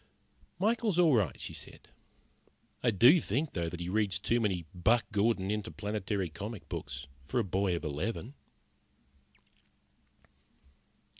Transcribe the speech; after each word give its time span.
"Michael 0.57 0.89
is 0.89 0.97
all 0.97 1.13
right," 1.15 1.39
she 1.39 1.53
said. 1.53 1.89
"I 2.81 2.89
do 2.89 3.19
think, 3.19 3.53
though, 3.53 3.69
that 3.69 3.79
he 3.79 3.87
reads 3.87 4.17
too 4.17 4.39
many 4.41 4.65
Buck 4.73 5.05
Gordon 5.11 5.51
Interplanetary 5.51 6.29
comic 6.29 6.67
books 6.67 7.05
for 7.21 7.39
a 7.39 7.43
boy 7.43 7.75
of 7.75 7.83
eleven." 7.83 8.33